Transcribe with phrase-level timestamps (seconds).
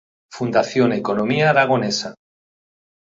[0.37, 2.09] Fundación Economía Aragonesa.